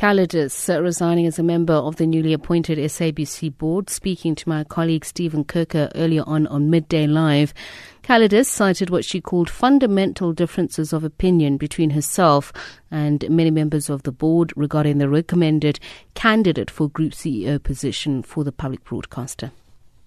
Kalidass 0.00 0.74
uh, 0.74 0.82
resigning 0.82 1.26
as 1.26 1.38
a 1.38 1.42
member 1.42 1.74
of 1.74 1.96
the 1.96 2.06
newly 2.06 2.32
appointed 2.32 2.78
SABC 2.78 3.58
board, 3.58 3.90
speaking 3.90 4.34
to 4.34 4.48
my 4.48 4.64
colleague 4.64 5.04
Stephen 5.04 5.44
Kirker 5.44 5.92
earlier 5.94 6.24
on 6.26 6.46
on 6.46 6.70
Midday 6.70 7.06
Live. 7.06 7.52
Kalidass 8.02 8.46
cited 8.46 8.88
what 8.88 9.04
she 9.04 9.20
called 9.20 9.50
fundamental 9.50 10.32
differences 10.32 10.94
of 10.94 11.04
opinion 11.04 11.58
between 11.58 11.90
herself 11.90 12.50
and 12.90 13.28
many 13.28 13.50
members 13.50 13.90
of 13.90 14.04
the 14.04 14.10
board 14.10 14.54
regarding 14.56 14.96
the 14.96 15.08
recommended 15.10 15.78
candidate 16.14 16.70
for 16.70 16.88
Group 16.88 17.12
CEO 17.12 17.62
position 17.62 18.22
for 18.22 18.42
the 18.42 18.52
public 18.52 18.82
broadcaster. 18.84 19.52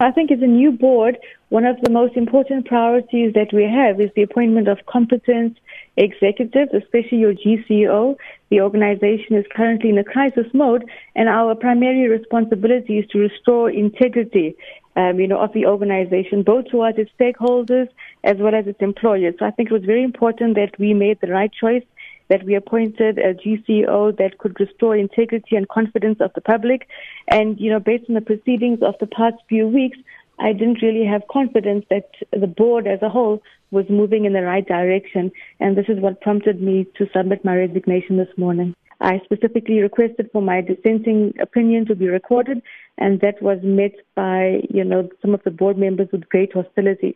I 0.04 0.12
think 0.12 0.32
as 0.32 0.42
a 0.42 0.48
new 0.48 0.72
board, 0.72 1.18
one 1.50 1.66
of 1.66 1.80
the 1.82 1.90
most 1.90 2.18
important 2.18 2.66
priorities 2.66 3.34
that 3.34 3.54
we 3.54 3.64
have 3.64 4.02
is 4.02 4.10
the 4.16 4.24
appointment 4.24 4.68
of 4.68 4.86
competent 4.88 5.60
executives, 5.98 6.72
especially 6.74 7.20
your 7.20 7.34
GCO. 7.34 8.16
The 8.50 8.62
organization 8.62 9.36
is 9.36 9.46
currently 9.56 9.90
in 9.90 9.98
a 9.98 10.04
crisis 10.04 10.48
mode, 10.54 10.84
and 11.16 11.30
our 11.30 11.54
primary 11.56 12.08
responsibility 12.10 13.00
is 13.00 13.08
to 13.12 13.20
restore 13.20 13.70
integrity, 13.70 14.56
um, 14.96 15.20
you 15.20 15.28
know, 15.28 15.40
of 15.40 15.54
the 15.54 15.66
organization, 15.68 16.44
both 16.44 16.70
towards 16.70 16.98
its 16.98 17.12
stakeholders 17.20 17.88
as 18.24 18.38
well 18.38 18.56
as 18.56 18.66
its 18.68 18.82
employers. 18.82 19.36
So 19.38 19.46
I 19.46 19.52
think 19.52 19.70
it 19.70 19.74
was 19.74 19.86
very 19.86 20.04
important 20.04 20.56
that 20.56 20.80
we 20.80 20.94
made 20.94 21.20
the 21.22 21.28
right 21.28 21.52
choice 21.52 21.84
that 22.34 22.44
we 22.48 22.56
appointed 22.56 23.20
a 23.20 23.36
GCO 23.36 24.18
that 24.18 24.40
could 24.40 24.60
restore 24.60 24.98
integrity 24.98 25.56
and 25.56 25.70
confidence 25.70 26.18
of 26.20 26.32
the 26.34 26.42
public. 26.42 26.88
And, 27.28 27.60
you 27.60 27.70
know, 27.70 27.80
based 27.80 28.06
on 28.10 28.16
the 28.16 28.22
proceedings 28.22 28.80
of 28.82 28.96
the 29.00 29.06
past 29.06 29.36
few 29.48 29.68
weeks, 29.68 30.00
I 30.40 30.52
didn't 30.52 30.82
really 30.82 31.06
have 31.06 31.22
confidence 31.32 31.86
that 31.92 32.10
the 32.32 32.48
board 32.48 32.88
as 32.88 33.04
a 33.04 33.10
whole 33.10 33.44
was 33.70 33.86
moving 33.88 34.26
in 34.26 34.34
the 34.34 34.42
right 34.42 34.68
direction. 34.68 35.32
And 35.60 35.78
this 35.78 35.86
is 35.90 36.00
what 36.00 36.22
prompted 36.22 36.60
me 36.60 36.88
to 36.98 37.08
submit 37.16 37.46
my 37.46 37.56
resignation 37.56 38.18
this 38.18 38.36
morning. 38.36 38.74
I 39.00 39.22
specifically 39.26 39.80
requested 39.82 40.32
for 40.34 40.42
my 40.42 40.62
dissenting 40.62 41.36
opinion 41.40 41.86
to 41.86 41.96
be 41.96 42.08
recorded, 42.08 42.64
and 42.98 43.20
that 43.22 43.44
was 43.44 43.60
met 43.62 43.94
by, 44.16 44.62
you 44.72 44.84
know, 44.84 45.08
some 45.22 45.36
of 45.36 45.44
the 45.44 45.52
board 45.52 45.78
members 45.78 46.08
with 46.12 46.30
great 46.30 46.54
hostility. 46.54 47.16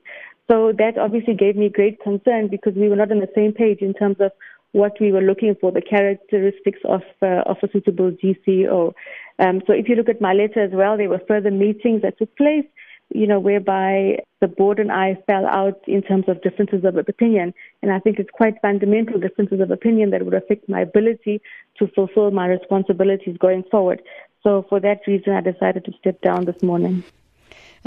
So 0.50 0.74
that 0.78 0.98
obviously 0.98 1.34
gave 1.34 1.56
me 1.56 1.70
great 1.70 2.00
concern 2.02 2.48
because 2.50 2.74
we 2.76 2.88
were 2.88 2.96
not 2.96 3.12
on 3.12 3.20
the 3.20 3.32
same 3.36 3.52
page 3.52 3.80
in 3.82 3.94
terms 3.94 4.18
of 4.20 4.32
what 4.78 4.94
we 5.02 5.12
were 5.12 5.22
looking 5.22 5.56
for, 5.60 5.72
the 5.72 5.82
characteristics 5.82 6.80
of, 6.86 7.02
uh, 7.22 7.42
of 7.52 7.58
a 7.64 7.72
suitable 7.72 8.12
GCO. 8.12 8.94
Um, 9.40 9.62
so 9.66 9.74
if 9.74 9.90
you 9.90 9.96
look 9.96 10.10
at 10.10 10.22
my 10.22 10.34
letter 10.34 10.62
as 10.64 10.72
well, 10.72 10.98
there 10.98 11.10
were 11.10 11.22
further 11.28 11.52
meetings 11.52 12.04
that 12.04 12.18
took 12.18 12.36
place, 12.38 12.66
you 13.10 13.26
know, 13.26 13.40
whereby 13.40 14.20
the 14.40 14.48
board 14.48 14.80
and 14.80 14.92
I 14.92 15.18
fell 15.26 15.46
out 15.48 15.80
in 15.88 16.02
terms 16.04 16.26
of 16.28 16.42
differences 16.42 16.86
of 16.86 16.96
opinion. 16.98 17.54
And 17.82 17.92
I 17.92 18.00
think 18.00 18.20
it's 18.20 18.30
quite 18.32 18.62
fundamental 18.62 19.20
differences 19.20 19.60
of 19.62 19.72
opinion 19.72 20.12
that 20.12 20.24
would 20.24 20.34
affect 20.34 20.70
my 20.70 20.82
ability 20.82 21.42
to 21.80 21.88
fulfill 21.96 22.32
my 22.32 22.48
responsibilities 22.48 23.38
going 23.40 23.64
forward. 23.72 24.02
So 24.44 24.66
for 24.70 24.80
that 24.82 25.02
reason, 25.08 25.34
I 25.34 25.42
decided 25.42 25.86
to 25.86 25.92
step 26.00 26.22
down 26.22 26.46
this 26.46 26.62
morning. 26.62 27.04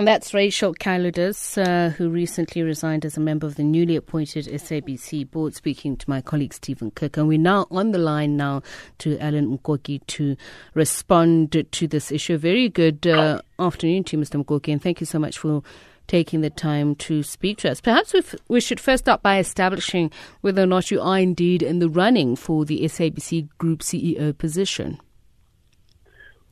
And 0.00 0.08
that's 0.08 0.32
Rachel 0.32 0.72
Kalidass, 0.72 1.58
uh, 1.58 1.90
who 1.90 2.08
recently 2.08 2.62
resigned 2.62 3.04
as 3.04 3.18
a 3.18 3.20
member 3.20 3.46
of 3.46 3.56
the 3.56 3.62
newly 3.62 3.96
appointed 3.96 4.46
SABC 4.46 5.30
board, 5.30 5.54
speaking 5.54 5.94
to 5.98 6.08
my 6.08 6.22
colleague 6.22 6.54
Stephen 6.54 6.90
Cook. 6.90 7.18
And 7.18 7.28
we're 7.28 7.36
now 7.36 7.66
on 7.70 7.90
the 7.90 7.98
line 7.98 8.34
now 8.34 8.62
to 9.00 9.18
Alan 9.18 9.54
Mukoki 9.54 10.00
to 10.06 10.38
respond 10.72 11.66
to 11.70 11.86
this 11.86 12.10
issue. 12.10 12.38
Very 12.38 12.70
good 12.70 13.06
uh, 13.06 13.42
afternoon 13.58 14.04
to 14.04 14.16
you, 14.16 14.22
Mr. 14.22 14.42
Mukoki, 14.42 14.72
and 14.72 14.80
thank 14.80 15.00
you 15.00 15.06
so 15.06 15.18
much 15.18 15.36
for 15.36 15.62
taking 16.06 16.40
the 16.40 16.48
time 16.48 16.94
to 16.94 17.22
speak 17.22 17.58
to 17.58 17.70
us. 17.70 17.82
Perhaps 17.82 18.14
we 18.48 18.62
should 18.62 18.80
first 18.80 19.04
start 19.04 19.22
by 19.22 19.38
establishing 19.38 20.10
whether 20.40 20.62
or 20.62 20.66
not 20.66 20.90
you 20.90 20.98
are 21.02 21.18
indeed 21.18 21.62
in 21.62 21.78
the 21.78 21.90
running 21.90 22.36
for 22.36 22.64
the 22.64 22.84
SABC 22.84 23.50
Group 23.58 23.80
CEO 23.80 24.32
position. 24.38 24.98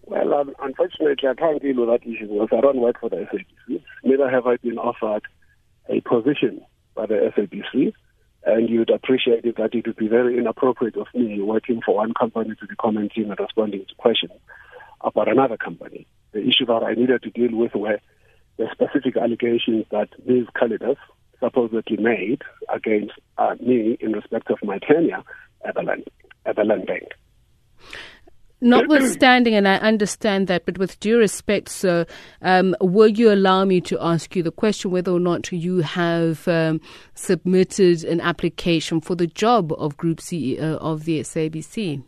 Well, 0.09 0.33
um, 0.33 0.55
unfortunately, 0.59 1.29
I 1.29 1.35
can't 1.35 1.61
deal 1.61 1.77
with 1.77 1.91
that 1.91 2.09
issue 2.09 2.29
because 2.29 2.49
I 2.51 2.63
don't 2.63 2.81
work 2.81 2.99
for 2.99 3.11
the 3.11 3.17
SABC. 3.17 3.83
Neither 4.03 4.31
have 4.31 4.47
I 4.47 4.57
been 4.57 4.79
offered 4.79 5.23
a 5.89 6.01
position 6.01 6.63
by 6.95 7.05
the 7.07 7.31
SABC. 7.37 7.93
And 8.47 8.71
you'd 8.71 8.89
appreciate 8.89 9.45
it 9.45 9.57
that 9.59 9.75
it 9.75 9.87
would 9.87 9.97
be 9.97 10.09
very 10.09 10.39
inappropriate 10.39 10.97
of 10.97 11.09
me 11.15 11.43
working 11.43 11.83
for 11.85 11.97
one 11.97 12.15
company 12.15 12.55
to 12.59 12.67
be 12.67 12.75
commenting 12.77 13.29
and 13.29 13.39
responding 13.39 13.85
to 13.87 13.95
questions 13.97 14.33
about 15.03 15.29
another 15.29 15.59
company. 15.59 16.07
The 16.33 16.41
issue 16.41 16.65
that 16.67 16.83
I 16.83 16.95
needed 16.95 17.23
to 17.25 17.31
deal 17.31 17.55
with 17.55 17.75
were 17.75 17.99
the 18.57 18.67
specific 18.73 19.19
allegations 19.19 19.85
that 19.91 20.09
Ms. 20.25 20.47
Kalidass 20.57 20.97
supposedly 21.39 21.99
made 21.99 22.41
against 22.73 23.13
uh, 23.37 23.57
me 23.61 23.99
in 24.01 24.13
respect 24.13 24.51
of 24.51 24.59
my 24.63 24.79
tenure 24.79 25.23
at 25.67 25.75
the 25.75 25.83
land, 25.83 26.05
at 26.47 26.57
the 26.57 26.65
land 26.65 26.87
bank. 26.87 27.09
Notwithstanding, 28.61 29.55
and 29.55 29.69
I 29.69 29.77
understand 29.77 30.49
that, 30.49 30.67
but 30.67 30.79
with 30.79 30.99
due 30.99 31.19
respect, 31.19 31.69
sir, 31.69 32.07
um, 32.43 32.75
will 32.81 33.09
you 33.09 33.33
allow 33.33 33.65
me 33.65 33.81
to 33.83 33.97
ask 34.01 34.35
you 34.35 34.43
the 34.43 34.51
question 34.51 34.91
whether 34.91 35.13
or 35.13 35.21
not 35.21 35.53
you 35.53 35.79
have 35.79 36.49
um, 36.49 36.81
submitted 37.15 38.03
an 38.03 38.21
application 38.21 39.01
for 39.01 39.15
the 39.15 39.29
job 39.29 39.73
of 39.75 39.97
Group 39.97 40.19
CEO 40.19 40.77
of 40.79 41.05
the 41.05 41.21
SABC? 41.21 42.03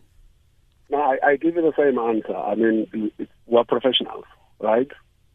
No, 0.91 0.99
I, 0.99 1.19
I 1.25 1.37
give 1.37 1.55
you 1.55 1.63
the 1.63 1.73
same 1.79 1.99
answer. 1.99 2.37
I 2.37 2.57
mean, 2.57 3.13
we're 3.47 3.65
professionals, 3.65 4.25
right? 4.59 4.89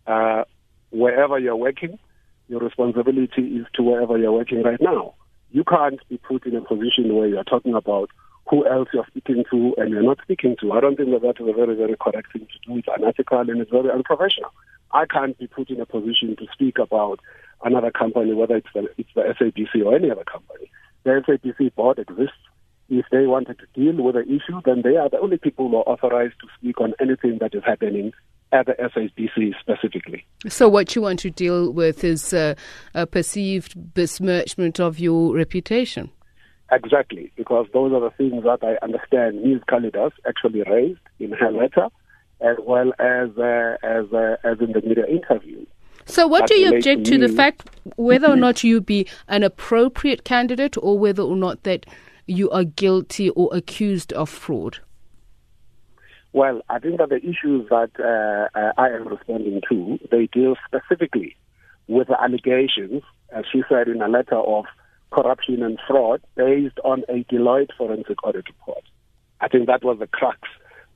Uh, 0.05 0.43
wherever 0.89 1.39
you're 1.39 1.55
working, 1.55 1.97
your 2.49 2.59
responsibility 2.59 3.41
is 3.41 3.65
to 3.75 3.83
wherever 3.83 4.17
you're 4.17 4.33
working 4.33 4.63
right 4.63 4.81
now. 4.81 5.15
You 5.51 5.63
can't 5.63 5.99
be 6.09 6.17
put 6.17 6.45
in 6.45 6.57
a 6.57 6.61
position 6.61 7.15
where 7.15 7.27
you're 7.27 7.45
talking 7.45 7.73
about 7.73 8.09
who 8.49 8.67
else 8.67 8.89
you're 8.93 9.05
speaking 9.07 9.43
to 9.51 9.73
and 9.77 9.89
you're 9.89 10.03
not 10.03 10.19
speaking 10.21 10.55
to. 10.61 10.71
I 10.71 10.79
don't 10.79 10.95
think 10.95 11.09
that 11.11 11.21
that 11.21 11.43
is 11.43 11.49
a 11.49 11.53
very, 11.53 11.75
very 11.75 11.95
correct 11.99 12.31
thing 12.31 12.45
to 12.45 12.67
do. 12.67 12.77
It's 12.77 12.87
unethical 12.95 13.39
and 13.39 13.61
it's 13.61 13.71
very 13.71 13.89
unprofessional. 13.89 14.51
I 14.91 15.05
can't 15.05 15.37
be 15.37 15.47
put 15.47 15.69
in 15.69 15.81
a 15.81 15.85
position 15.85 16.35
to 16.37 16.45
speak 16.53 16.77
about 16.77 17.19
another 17.63 17.91
company, 17.91 18.33
whether 18.33 18.55
it's 18.55 18.67
the, 18.73 18.87
it's 18.97 19.09
the 19.15 19.21
SABC 19.21 19.83
or 19.83 19.95
any 19.95 20.11
other 20.11 20.23
company. 20.23 20.69
The 21.03 21.23
SABC 21.27 21.73
board 21.75 21.99
exists. 21.99 22.37
If 22.87 23.05
they 23.11 23.25
wanted 23.25 23.57
to 23.59 23.65
deal 23.73 24.03
with 24.03 24.13
the 24.13 24.21
issue, 24.21 24.61
then 24.63 24.83
they 24.83 24.95
are 24.95 25.09
the 25.09 25.19
only 25.19 25.37
people 25.37 25.69
who 25.69 25.77
are 25.77 25.89
authorized 25.89 26.35
to 26.41 26.47
speak 26.59 26.79
on 26.79 26.93
anything 26.99 27.39
that 27.41 27.55
is 27.55 27.63
happening 27.65 28.13
at 28.51 28.67
the 28.67 28.73
SABC 28.73 29.53
specifically. 29.59 30.23
So, 30.47 30.69
what 30.69 30.95
you 30.95 31.01
want 31.01 31.19
to 31.21 31.31
deal 31.31 31.71
with 31.71 32.03
is 32.03 32.31
uh, 32.31 32.53
a 32.93 33.07
perceived 33.07 33.93
besmirchment 33.95 34.79
of 34.79 34.99
your 34.99 35.35
reputation? 35.35 36.11
Exactly, 36.75 37.31
because 37.37 37.67
those 37.71 37.93
are 37.93 38.01
the 38.01 38.09
things 38.17 38.43
that 38.43 38.59
I 38.61 38.75
understand 38.83 39.41
Ms. 39.41 39.61
Kalidass 39.69 40.11
actually 40.27 40.61
raised 40.63 40.99
in 41.19 41.31
her 41.31 41.49
letter, 41.49 41.87
as 42.41 42.57
well 42.61 42.91
as 42.99 43.29
uh, 43.37 43.77
as 43.81 44.11
uh, 44.11 44.35
as 44.43 44.59
in 44.59 44.73
the 44.73 44.81
media 44.85 45.05
interview. 45.07 45.65
So, 46.05 46.27
what 46.27 46.47
do 46.47 46.55
you 46.55 46.75
object 46.75 47.05
to, 47.05 47.11
to 47.11 47.27
the 47.27 47.33
fact 47.33 47.69
whether 47.95 48.27
or 48.27 48.35
not 48.35 48.61
you 48.63 48.81
be 48.81 49.07
an 49.29 49.43
appropriate 49.43 50.25
candidate, 50.25 50.75
or 50.81 50.99
whether 50.99 51.23
or 51.23 51.37
not 51.37 51.63
that 51.63 51.85
you 52.25 52.49
are 52.49 52.65
guilty 52.65 53.29
or 53.29 53.49
accused 53.53 54.11
of 54.11 54.29
fraud? 54.29 54.79
Well, 56.33 56.61
I 56.67 56.79
think 56.79 56.97
that 56.97 57.07
the 57.07 57.25
issues 57.25 57.69
that 57.69 57.91
uh, 57.99 58.59
uh 58.59 58.73
I 58.77 58.89
am 58.89 59.07
responding 59.07 59.61
to 59.69 59.99
they 60.11 60.27
deal 60.27 60.55
specifically 60.67 61.37
with 61.87 62.09
the 62.09 62.21
allegations, 62.21 63.01
as 63.31 63.45
she 63.49 63.63
said 63.69 63.87
in 63.87 64.01
a 64.01 64.09
letter 64.09 64.35
of 64.35 64.65
corruption 65.15 65.63
and 65.63 65.79
fraud 65.87 66.21
based 66.35 66.77
on 66.83 67.03
a 67.07 67.23
Deloitte 67.23 67.71
forensic 67.77 68.21
audit 68.23 68.47
report. 68.49 68.83
I 69.39 69.47
think 69.47 69.67
that 69.67 69.83
was 69.83 69.97
the 69.99 70.07
crux 70.07 70.39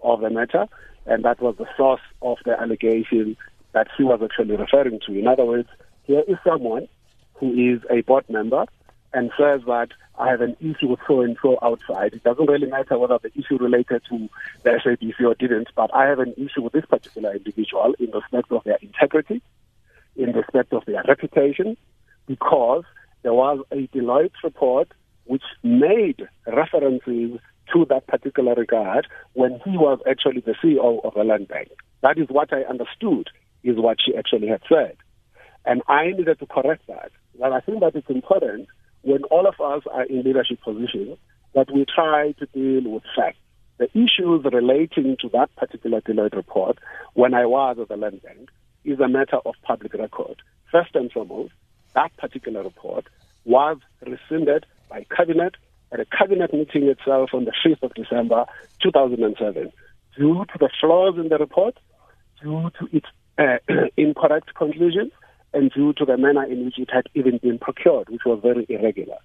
of 0.02 0.20
the 0.20 0.30
matter, 0.30 0.66
and 1.06 1.24
that 1.24 1.42
was 1.42 1.56
the 1.58 1.68
source 1.78 2.02
of 2.22 2.38
the 2.44 2.60
allegation 2.60 3.38
that 3.72 3.88
she 3.96 4.04
was 4.04 4.20
actually 4.22 4.58
referring 4.58 5.00
to. 5.06 5.18
In 5.18 5.28
other 5.28 5.46
words, 5.46 5.70
here 6.04 6.24
is 6.28 6.38
someone 6.44 6.90
who 7.36 7.54
is 7.54 7.82
a 7.90 8.02
board 8.02 8.26
member 8.30 8.66
and 9.14 9.32
says 9.38 9.62
that 9.68 9.90
I 10.18 10.30
have 10.30 10.42
an 10.42 10.58
issue 10.60 10.88
with 10.88 11.00
so 11.08 11.22
and 11.22 11.38
so 11.42 11.58
outside. 11.62 12.14
It 12.14 12.24
doesn't 12.24 12.50
really 12.50 12.68
matter 12.68 12.98
whether 12.98 13.20
the 13.20 13.32
issue 13.40 13.58
related 13.58 14.02
to 14.10 14.30
the 14.64 14.70
SABC 14.72 15.22
or 15.22 15.36
didn't, 15.36 15.70
but 15.76 15.94
I 15.94 16.08
have 16.08 16.20
an 16.20 16.34
issue 16.36 16.62
with 16.62 16.74
this 16.74 16.86
particular 16.86 17.34
individual 17.34 17.96
in 18.00 18.12
respect 18.12 18.52
of 18.52 18.66
their 18.66 18.78
integrity, 18.82 19.42
in 20.18 20.34
respect 20.34 20.74
of 20.74 20.84
their 20.86 21.04
reputation, 21.08 21.78
because 22.28 22.84
there 23.24 23.34
was 23.34 23.60
a 23.72 23.88
Deloitte 23.88 24.44
report 24.44 24.92
which 25.26 25.44
made 25.64 26.28
references 26.48 27.40
to 27.74 27.86
that 27.90 28.08
particular 28.08 28.56
regard 28.56 29.08
when 29.34 29.60
he 29.64 29.78
was 29.78 30.00
actually 30.10 30.42
the 30.42 30.56
CEO 30.64 31.04
of 31.06 31.14
the 31.14 31.24
land 31.24 31.48
bank. 31.48 31.70
That 32.02 32.18
is 32.18 32.28
what 32.30 32.52
I 32.52 32.62
understood 32.62 33.30
is 33.64 33.76
what 33.78 33.98
she 34.04 34.16
actually 34.16 34.48
had 34.48 34.62
said. 34.68 34.98
And 35.66 35.82
I 35.88 36.08
needed 36.08 36.40
to 36.40 36.46
correct 36.46 36.88
that. 36.88 37.12
And 37.42 37.54
I 37.54 37.60
think 37.60 37.82
that 37.82 37.96
it's 37.96 38.10
important 38.10 38.68
when 39.02 39.24
all 39.26 39.48
of 39.48 39.56
us 39.62 39.84
are 39.92 40.06
in 40.06 40.24
leadership 40.24 40.62
positions 40.62 41.18
that 41.54 41.72
we 41.74 41.86
try 41.86 42.34
to 42.40 42.46
deal 42.48 42.92
with 42.92 43.04
facts. 43.16 43.38
The 43.78 43.90
issues 43.94 44.44
relating 44.52 45.16
to 45.22 45.30
that 45.30 45.56
particular 45.56 46.02
Deloitte 46.02 46.36
report 46.36 46.80
when 47.14 47.34
I 47.34 47.46
was 47.46 47.78
at 47.80 47.88
the 47.88 47.98
land 47.98 48.22
bank 48.22 48.50
is 48.84 49.00
a 49.00 49.08
matter 49.08 49.38
of 49.46 49.56
public 49.64 49.94
record. 49.94 50.42
First 50.72 50.96
and 50.96 51.12
foremost, 51.12 51.54
that 51.96 52.16
particular 52.18 52.64
report 52.64 53.08
was 53.46 53.78
rescinded 54.06 54.66
by 54.90 55.06
cabinet 55.16 55.56
at 55.92 56.00
a 56.00 56.06
cabinet 56.06 56.54
meeting 56.54 56.84
itself 56.84 57.32
on 57.34 57.46
the 57.46 57.54
5th 57.66 57.84
of 57.84 57.94
December 57.96 58.46
2007 58.82 59.72
due 60.16 60.46
to 60.46 60.58
the 60.60 60.70
flaws 60.80 61.16
in 61.18 61.30
the 61.30 61.38
report, 61.38 61.78
due 62.42 62.70
to 62.80 62.88
its 62.96 63.08
uh, 63.38 63.58
incorrect 63.98 64.54
conclusions, 64.56 65.12
and 65.54 65.72
due 65.72 65.94
to 65.94 66.06
the 66.06 66.18
manner 66.18 66.44
in 66.44 66.66
which 66.66 66.78
it 66.78 66.90
had 66.92 67.08
even 67.16 67.38
been 67.38 67.58
procured, 67.58 68.08
which 68.10 68.26
was 68.26 68.40
very 68.42 68.66
irregular. 68.70 69.18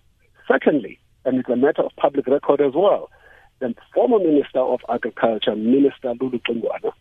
Secondly, 0.49 0.99
and 1.25 1.38
it's 1.38 1.49
a 1.49 1.56
matter 1.56 1.82
of 1.82 1.90
public 1.96 2.26
record 2.26 2.60
as 2.60 2.72
well, 2.75 3.10
the 3.60 3.75
former 3.94 4.19
Minister 4.19 4.60
of 4.60 4.81
Agriculture, 4.88 5.55
Minister 5.55 6.14
Lulu 6.20 6.38
Xingwana, 6.40 6.93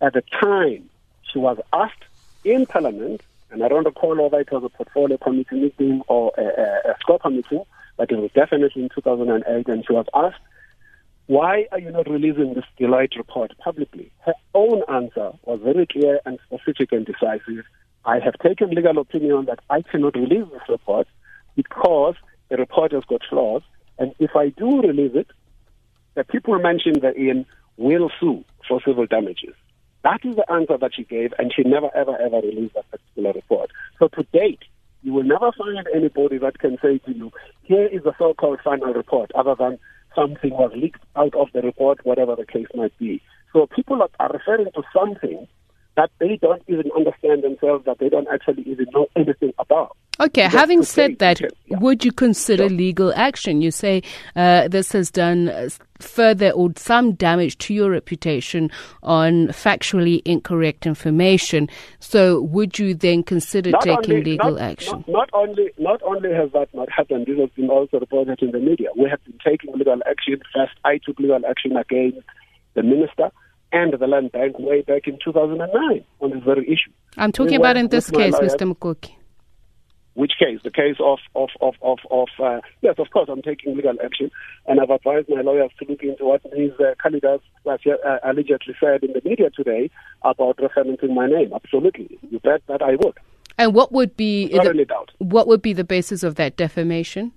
at 0.00 0.12
the 0.12 0.22
time 0.40 0.88
she 1.22 1.38
was 1.38 1.58
asked 1.72 2.04
in 2.44 2.66
Parliament, 2.66 3.22
and 3.50 3.62
I 3.62 3.68
don't 3.68 3.84
recall 3.84 4.16
whether 4.22 4.40
it 4.40 4.50
was 4.50 4.64
a 4.64 4.68
portfolio 4.68 5.18
committee 5.18 5.56
meeting 5.56 6.02
or 6.08 6.32
a, 6.36 6.42
a, 6.42 6.90
a 6.90 6.94
SCOPA 7.04 7.30
meeting, 7.30 7.64
but 7.96 8.10
it 8.10 8.16
was 8.18 8.30
definitely 8.34 8.82
in 8.82 8.88
2008, 8.94 9.68
and 9.68 9.84
she 9.86 9.92
was 9.92 10.06
asked, 10.14 10.40
why 11.26 11.66
are 11.72 11.80
you 11.80 11.90
not 11.90 12.08
releasing 12.08 12.54
this 12.54 12.64
Deloitte 12.78 13.16
report 13.16 13.52
publicly? 13.58 14.12
Her 14.20 14.34
own 14.54 14.82
answer 14.88 15.32
was 15.42 15.60
very 15.62 15.86
clear 15.86 16.20
and 16.24 16.38
specific 16.46 16.92
and 16.92 17.04
decisive. 17.04 17.64
I 18.04 18.20
have 18.20 18.38
taken 18.38 18.70
legal 18.70 18.98
opinion 18.98 19.46
that 19.46 19.58
I 19.68 19.82
cannot 19.82 20.14
release 20.14 20.46
this 20.52 20.68
report 20.68 21.08
because 21.56 22.14
the 22.48 22.56
report 22.56 22.92
has 22.92 23.02
got 23.08 23.22
flaws, 23.28 23.62
and 23.98 24.14
if 24.20 24.36
I 24.36 24.50
do 24.50 24.80
release 24.82 25.12
it, 25.14 25.26
the 26.14 26.22
people 26.22 26.58
mentioned 26.58 27.02
therein 27.02 27.44
will 27.76 28.10
sue 28.20 28.44
for 28.68 28.80
civil 28.86 29.06
damages. 29.06 29.54
That 30.06 30.20
is 30.24 30.36
the 30.36 30.48
answer 30.52 30.78
that 30.78 30.92
she 30.94 31.02
gave, 31.02 31.34
and 31.36 31.52
she 31.52 31.64
never, 31.64 31.90
ever, 31.92 32.16
ever 32.16 32.36
released 32.36 32.74
that 32.74 32.88
particular 32.92 33.32
report. 33.32 33.72
So 33.98 34.06
to 34.06 34.22
date, 34.32 34.62
you 35.02 35.12
will 35.12 35.24
never 35.24 35.50
find 35.50 35.84
anybody 35.92 36.38
that 36.38 36.60
can 36.60 36.78
say 36.80 36.98
to 36.98 37.12
you, 37.12 37.32
here 37.64 37.88
is 37.88 38.04
the 38.04 38.14
so-called 38.16 38.60
final 38.62 38.94
report, 38.94 39.32
other 39.34 39.56
than 39.58 39.80
something 40.14 40.52
was 40.52 40.70
leaked 40.76 41.02
out 41.16 41.34
of 41.34 41.48
the 41.52 41.60
report, 41.60 42.06
whatever 42.06 42.36
the 42.36 42.46
case 42.46 42.68
might 42.76 42.96
be. 42.98 43.20
So 43.52 43.66
people 43.66 44.00
are 44.20 44.32
referring 44.32 44.70
to 44.76 44.82
something 44.94 45.48
that 45.96 46.10
they 46.20 46.38
don't 46.40 46.62
even 46.68 46.88
understand 46.94 47.42
themselves, 47.42 47.84
that 47.86 47.98
they 47.98 48.08
don't 48.08 48.28
actually 48.28 48.62
even 48.62 48.86
know 48.94 49.08
anything 49.16 49.54
about. 49.58 49.96
Okay, 50.20 50.42
having 50.42 50.84
said 50.84 51.18
that, 51.18 51.40
yeah. 51.40 51.78
would 51.80 52.04
you 52.04 52.12
consider 52.12 52.68
sure. 52.68 52.76
legal 52.76 53.12
action? 53.14 53.60
You 53.60 53.72
say 53.72 54.02
uh, 54.36 54.68
this 54.68 54.92
has 54.92 55.10
done 55.10 55.48
uh, 55.48 55.68
further 56.00 56.50
or 56.50 56.70
some 56.76 57.12
damage 57.14 57.58
to 57.58 57.74
your 57.74 57.90
reputation 57.90 58.70
on 59.02 59.48
factually 59.48 60.22
incorrect 60.24 60.86
information. 60.86 61.68
So, 62.00 62.42
would 62.42 62.78
you 62.78 62.94
then 62.94 63.22
consider 63.22 63.70
not 63.70 63.82
taking 63.82 64.14
only, 64.14 64.24
legal 64.24 64.52
not, 64.52 64.60
action? 64.60 65.04
Not, 65.06 65.08
not, 65.08 65.30
only, 65.32 65.70
not 65.78 66.02
only 66.02 66.32
has 66.32 66.50
that 66.52 66.68
not 66.74 66.90
happened, 66.90 67.26
this 67.26 67.38
has 67.38 67.50
been 67.50 67.70
also 67.70 67.98
reported 68.00 68.42
in 68.42 68.52
the 68.52 68.58
media. 68.58 68.88
We 68.96 69.08
have 69.10 69.22
been 69.24 69.38
taking 69.44 69.72
legal 69.74 70.00
action. 70.08 70.40
First, 70.54 70.74
I 70.84 70.98
took 71.04 71.18
legal 71.18 71.40
action 71.48 71.76
against 71.76 72.18
the 72.74 72.82
minister 72.82 73.30
and 73.72 73.92
the 73.92 74.06
land 74.06 74.32
bank 74.32 74.58
way 74.58 74.82
back 74.82 75.06
in 75.06 75.18
2009 75.24 76.04
on 76.20 76.30
this 76.30 76.42
very 76.44 76.66
issue. 76.66 76.92
I'm 77.16 77.32
talking 77.32 77.52
we 77.52 77.56
about 77.56 77.76
in 77.76 77.88
this 77.88 78.10
case, 78.10 78.34
Mr. 78.36 78.72
Mukoki. 78.72 79.14
Which 80.16 80.32
case? 80.38 80.60
The 80.64 80.70
case 80.70 80.96
of 80.98 81.18
of 81.34 81.50
of 81.60 81.74
of, 81.82 81.98
of 82.10 82.28
uh, 82.42 82.60
yes, 82.80 82.94
of 82.98 83.10
course, 83.10 83.28
I'm 83.30 83.42
taking 83.42 83.76
legal 83.76 83.96
action, 84.02 84.30
and 84.66 84.80
I've 84.80 84.88
advised 84.88 85.28
my 85.28 85.42
lawyers 85.42 85.70
to 85.78 85.84
look 85.86 86.02
into 86.02 86.24
what 86.24 86.40
these 86.56 86.72
uh, 86.80 86.94
candidates 87.02 87.44
uh, 87.66 87.76
allegedly 88.24 88.74
said 88.80 89.04
in 89.04 89.12
the 89.12 89.20
media 89.28 89.50
today 89.50 89.90
about 90.22 90.56
referencing 90.56 91.14
my 91.14 91.26
name. 91.26 91.52
Absolutely, 91.54 92.18
you 92.30 92.40
bet 92.40 92.62
that 92.66 92.80
I 92.80 92.96
would. 92.96 93.18
And 93.58 93.74
what 93.74 93.92
would 93.92 94.16
be 94.16 94.48
the, 94.48 95.06
what 95.18 95.46
would 95.46 95.60
be 95.60 95.74
the 95.74 95.84
basis 95.84 96.22
of 96.22 96.36
that 96.36 96.56
defamation? 96.56 97.32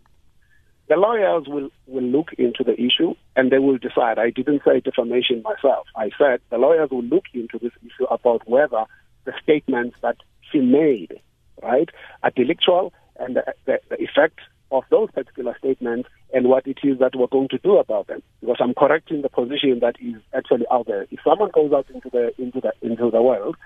The 0.87 0.95
lawyers 0.95 1.47
will, 1.47 1.69
will 1.85 2.03
look 2.03 2.33
into 2.37 2.63
the 2.63 2.73
issue 2.73 3.13
and 3.35 3.51
they 3.51 3.59
will 3.59 3.77
decide. 3.77 4.17
I 4.17 4.31
didn't 4.31 4.61
say 4.65 4.79
defamation 4.79 5.43
myself. 5.43 5.85
I 5.95 6.09
said 6.17 6.41
the 6.49 6.57
lawyers 6.57 6.89
will 6.89 7.03
look 7.03 7.25
into 7.33 7.59
this 7.59 7.71
issue 7.85 8.05
about 8.09 8.47
whether 8.49 8.85
the 9.25 9.33
statements 9.43 9.97
that 10.01 10.17
she 10.51 10.59
made, 10.59 11.21
right, 11.61 11.89
are 12.23 12.31
delictual 12.31 12.93
and 13.19 13.35
the, 13.35 13.53
the, 13.65 13.79
the 13.89 14.01
effect 14.01 14.39
of 14.71 14.83
those 14.91 15.09
particular 15.11 15.55
statements 15.57 16.09
and 16.33 16.47
what 16.47 16.67
it 16.67 16.77
is 16.83 16.99
that 16.99 17.15
we're 17.15 17.27
going 17.27 17.49
to 17.49 17.57
do 17.57 17.77
about 17.77 18.07
them. 18.07 18.21
Because 18.39 18.57
I'm 18.59 18.73
correcting 18.73 19.21
the 19.21 19.29
position 19.29 19.79
that 19.81 19.95
is 19.99 20.21
actually 20.33 20.65
out 20.71 20.87
there. 20.87 21.07
If 21.09 21.19
someone 21.23 21.49
goes 21.53 21.71
out 21.73 21.89
into 21.93 22.09
the 22.09 22.31
into 22.41 22.61
the 22.61 22.73
into 22.81 23.09
the 23.09 23.21
world 23.21 23.57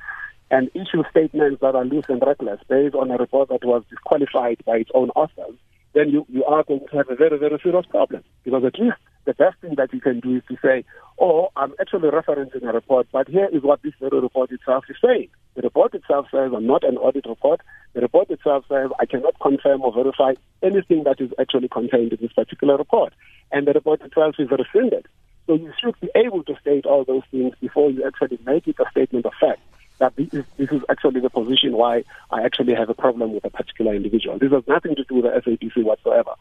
and 0.50 0.70
issues 0.74 1.06
statements 1.12 1.62
that 1.62 1.76
are 1.76 1.86
loose 1.86 2.06
and 2.10 2.22
reckless 2.26 2.60
based 2.70 2.96
on 2.96 3.12
a 3.12 3.18
report 3.18 3.50
that 3.50 3.66
was 3.66 3.84
disqualified 3.90 4.64
by 4.66 4.78
its 4.78 4.92
own 4.94 5.10
authors, 5.12 5.56
then 5.94 6.10
you, 6.10 6.26
you 6.30 6.44
are 6.46 6.64
going 6.64 6.86
to 6.90 6.98
have 6.98 7.10
a 7.10 7.16
very, 7.16 7.38
very 7.38 7.60
serious 7.62 7.86
problem. 7.88 8.24
Because 8.44 8.64
at 8.64 8.80
least 8.80 8.98
the 9.26 9.34
best 9.34 9.58
thing 9.60 9.76
that 9.76 9.94
you 9.94 10.02
can 10.02 10.20
do 10.20 10.38
is 10.38 10.44
to 10.50 10.58
say, 10.62 10.84
oh, 11.20 11.50
I'm 11.56 11.74
actually 11.80 12.10
referencing 12.10 12.64
a 12.64 12.74
report, 12.74 13.08
but 13.12 13.28
here 13.28 13.50
is 13.52 13.64
what 13.64 13.82
this 13.82 13.94
very 14.00 14.20
report 14.20 14.52
itself 14.52 14.86
is 14.90 14.98
saying. 15.04 15.30
The 15.56 15.62
report 15.62 15.94
itself 15.94 16.28
says 16.32 16.52
I'm 16.54 16.68
not 16.68 16.84
an 16.84 16.98
audit 16.98 17.26
report. 17.26 17.62
The 17.94 18.02
report 18.02 18.30
itself 18.32 18.66
says 18.68 18.90
I 19.00 19.06
cannot 19.06 19.40
confirm 19.40 19.82
or 19.82 19.94
verify 19.94 20.34
anything 20.62 21.04
that 21.04 21.22
is 21.22 21.32
actually 21.40 21.70
contained 21.70 22.14
in 22.14 22.20
this 22.22 22.34
particular 22.34 22.78
report. 22.78 23.14
And 23.52 23.68
the 23.68 23.74
report 23.74 24.02
itself 24.02 24.36
is 24.40 24.50
rescinded. 24.50 25.08
So 25.46 25.56
you 25.56 25.72
should 25.82 26.00
be 26.00 26.10
able 26.16 26.44
to 26.46 26.56
state 26.60 26.86
all 26.86 27.04
those 27.04 27.24
things 27.30 27.54
before 27.60 27.92
you 27.92 28.06
actually 28.06 28.40
make 28.46 28.68
it 28.68 28.78
a 28.80 28.90
statement 28.92 29.26
of 29.26 29.34
fact 29.40 29.62
that 30.00 30.16
this 30.16 30.34
is, 30.34 30.46
this 30.58 30.72
is 30.72 30.82
actually 30.90 31.20
the 31.20 31.30
position 31.30 31.74
why 31.74 32.04
I 32.32 32.44
actually 32.44 32.74
have 32.74 32.90
a 32.90 32.94
problem 32.94 33.34
with 33.34 33.46
a 33.46 33.50
particular 33.50 33.94
individual. 33.94 34.40
This 34.40 34.52
has 34.52 34.64
nothing 34.68 34.96
to 34.96 35.04
do 35.04 35.16
with 35.16 35.26
the 35.26 35.52
SABC 35.52 35.84
whatsoever. 35.84 36.34